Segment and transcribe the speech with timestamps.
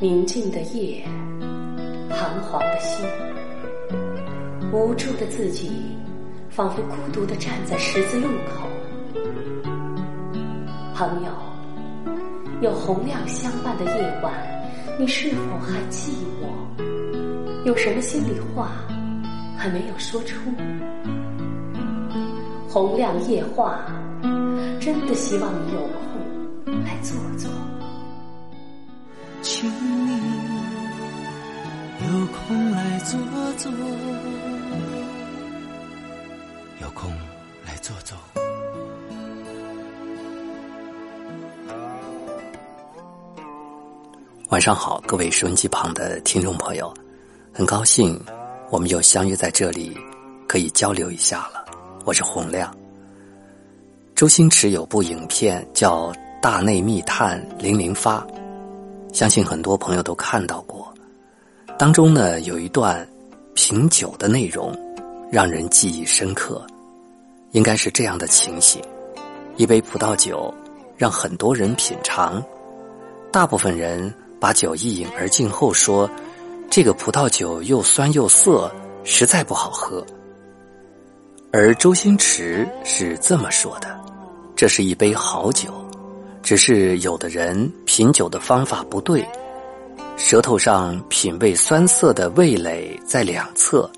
[0.00, 1.04] 宁静的夜，
[2.10, 3.06] 彷徨的心，
[4.72, 5.70] 无助的自己，
[6.50, 8.68] 仿佛孤独的站在十字路口。
[10.94, 11.30] 朋友，
[12.60, 14.32] 有洪亮相伴的夜晚，
[14.98, 16.10] 你是否还寂
[16.42, 17.64] 寞？
[17.64, 18.72] 有什么心里话
[19.56, 20.50] 还没有说出？
[22.68, 23.78] 洪亮夜话，
[24.80, 27.48] 真的希望你有空来坐坐。
[32.02, 33.18] 有空来坐
[33.56, 33.70] 坐，
[36.82, 37.08] 有空
[37.64, 38.18] 来坐坐。
[44.48, 46.92] 晚上好，各位收音机旁的听众朋友，
[47.52, 48.20] 很高兴
[48.70, 49.96] 我们又相约在这里，
[50.48, 51.64] 可以交流一下了。
[52.04, 52.76] 我是洪亮。
[54.16, 56.10] 周星驰有部影片叫
[56.42, 58.18] 《大内密探零零发》。
[59.12, 60.83] 相信很多朋友都看到过，
[61.76, 63.06] 当中呢有一段
[63.54, 64.72] 品酒的内容，
[65.30, 66.64] 让人记忆深刻。
[67.50, 68.82] 应该是这样的情形：
[69.56, 70.52] 一杯葡萄酒
[70.96, 72.42] 让很多人品尝，
[73.32, 76.08] 大部分人把酒一饮而尽后说
[76.70, 78.70] ：“这个葡萄酒又酸又涩，
[79.02, 80.04] 实在不好喝。”
[81.52, 83.96] 而周星驰是这么说的
[84.56, 85.72] ：“这是一杯好酒。”
[86.42, 89.26] 只是有的人品酒的方法不对，
[90.16, 93.90] 舌头上品味酸涩的味蕾在两侧，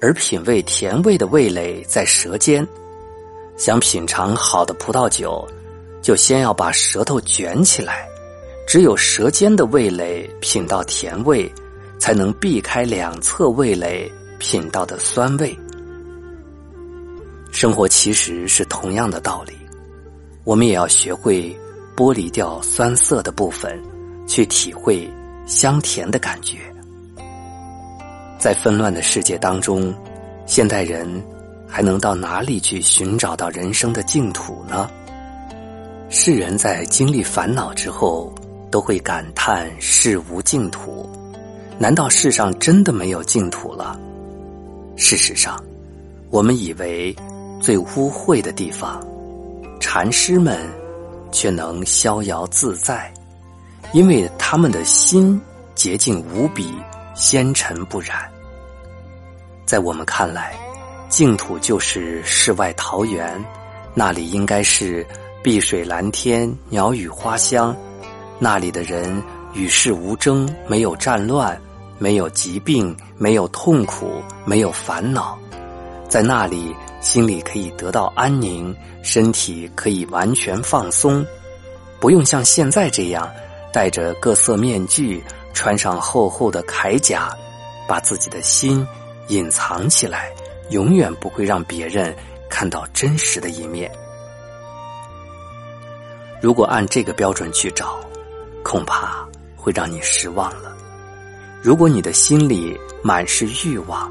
[0.00, 2.66] 而品味甜味的味蕾在舌尖。
[3.56, 5.46] 想品尝好的葡萄酒，
[6.00, 8.08] 就先要把舌头卷起来，
[8.66, 11.50] 只有舌尖的味蕾品到甜味，
[11.98, 15.56] 才能避开两侧味蕾品到的酸味。
[17.50, 19.52] 生活其实是同样的道理，
[20.44, 21.54] 我们也要学会。
[21.96, 23.82] 剥离掉酸涩的部分，
[24.28, 25.10] 去体会
[25.46, 26.58] 香甜的感觉。
[28.38, 29.94] 在纷乱的世界当中，
[30.44, 31.08] 现代人
[31.66, 34.90] 还能到哪里去寻找到人生的净土呢？
[36.10, 38.30] 世人在经历烦恼之后，
[38.70, 41.08] 都会感叹世无净土。
[41.78, 43.98] 难道世上真的没有净土了？
[44.96, 45.58] 事实上，
[46.30, 47.14] 我们以为
[47.60, 49.00] 最污秽的地方，
[49.80, 50.58] 禅师们。
[51.32, 53.12] 却能逍遥自在，
[53.92, 55.40] 因为他们的心
[55.74, 56.74] 洁净无比，
[57.14, 58.30] 纤尘不染。
[59.64, 60.54] 在我们看来，
[61.08, 63.44] 净土就是世外桃源，
[63.94, 65.06] 那里应该是
[65.42, 67.74] 碧水蓝天、鸟语花香，
[68.38, 69.22] 那里的人
[69.54, 71.60] 与世无争，没有战乱，
[71.98, 75.38] 没有疾病，没有痛苦，没有烦恼，
[76.08, 76.74] 在那里。
[77.02, 81.24] 心里可以得到安宁，身体可以完全放松，
[82.00, 83.30] 不用像现在这样
[83.76, 85.22] 戴着各色面具，
[85.52, 87.36] 穿上厚厚的铠甲，
[87.86, 88.88] 把自己的心
[89.28, 90.32] 隐藏起来，
[90.70, 92.16] 永远不会让别人
[92.48, 93.92] 看到真实的一面。
[96.40, 98.00] 如果按这个标准去找，
[98.64, 100.74] 恐怕会让你失望了。
[101.60, 104.10] 如果你的心里满是欲望，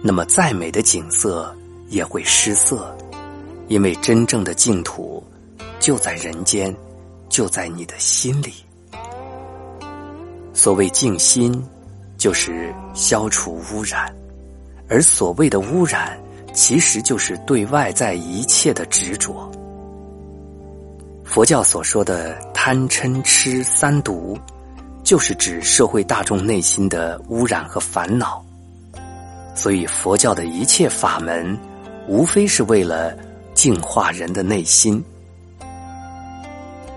[0.00, 1.52] 那么再美的景色。
[1.88, 2.96] 也会失色，
[3.68, 5.24] 因为真正的净土
[5.78, 6.72] 就在人间，
[7.28, 8.54] 就在你的心里。
[10.56, 11.62] 所谓静心，
[12.16, 14.10] 就是消除污染；
[14.88, 16.18] 而所谓的污染，
[16.54, 19.52] 其实就是对外在一切的执着。
[21.26, 24.38] 佛教所说的贪嗔痴三毒，
[25.04, 28.42] 就是指社会大众内心的污染和烦恼。
[29.54, 31.54] 所以，佛教的一切法门。
[32.08, 33.16] 无非是为了
[33.52, 35.04] 净化人的内心，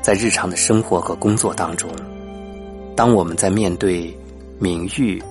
[0.00, 1.90] 在日常的生活和工作当中，
[2.96, 4.16] 当我们在面对
[4.58, 5.22] 名誉、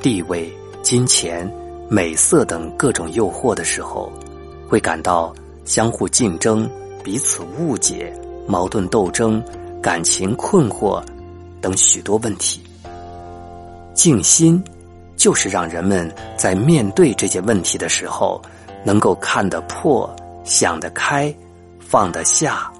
[0.00, 0.50] 地位、
[0.82, 1.50] 金钱、
[1.88, 4.12] 美色等各种诱惑的时候，
[4.68, 6.68] 会感到相互竞争、
[7.04, 8.12] 彼此误解、
[8.46, 9.42] 矛盾斗争、
[9.82, 11.02] 感情困惑
[11.60, 12.60] 等许多问题。
[13.94, 14.62] 静心
[15.16, 18.40] 就是让人们在面对这些问题的时候。
[18.82, 20.10] 能够看得破、
[20.42, 21.30] 想得开、
[21.78, 22.72] 放得下，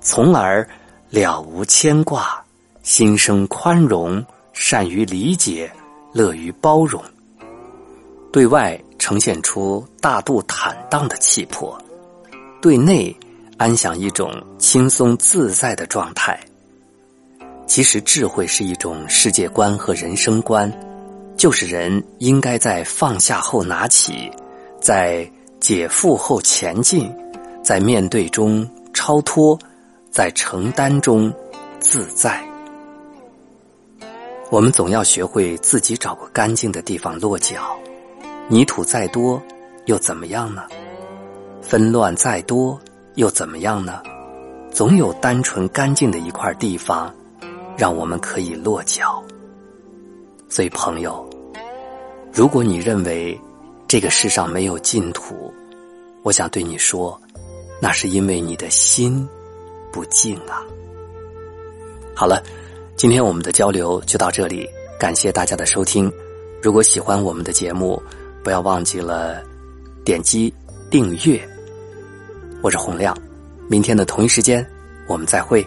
[0.00, 0.68] 从而
[1.10, 2.44] 了无牵挂，
[2.88, 4.24] 心生宽容，
[4.54, 5.70] 善于理解，
[6.10, 7.04] 乐于包容，
[8.32, 11.78] 对外呈现出大度坦荡的气魄，
[12.62, 13.14] 对内
[13.58, 16.40] 安享一种轻松自在的状态。
[17.66, 20.72] 其实，智慧是一种世界观和人生观，
[21.36, 24.30] 就是人应该在放下后拿起。
[24.80, 25.30] 在
[25.60, 27.14] 解负后前进，
[27.62, 29.58] 在面对中超脱，
[30.10, 31.30] 在承担中
[31.80, 32.47] 自在。
[34.50, 37.78] 我们总要学会自己找个干净的地方落脚，
[38.48, 39.42] 泥土再多
[39.84, 40.62] 又怎么样呢？
[41.60, 42.80] 纷乱再多
[43.16, 44.02] 又怎么样呢？
[44.70, 47.14] 总有单纯干净的一块地方，
[47.76, 49.22] 让我们可以落脚。
[50.48, 51.28] 所以，朋友，
[52.32, 53.38] 如果你认为
[53.86, 55.52] 这个世上没有净土，
[56.22, 57.20] 我想对你说，
[57.82, 59.28] 那是因为你的心
[59.92, 60.64] 不静啊。
[62.14, 62.42] 好了。
[62.98, 64.68] 今天我们的交流就到这里，
[64.98, 66.12] 感谢大家的收听。
[66.60, 68.02] 如果喜欢我们的节目，
[68.42, 69.40] 不要忘记了
[70.04, 70.52] 点击
[70.90, 71.40] 订阅。
[72.60, 73.16] 我是洪亮，
[73.68, 74.68] 明天的同一时间
[75.06, 75.64] 我们再会。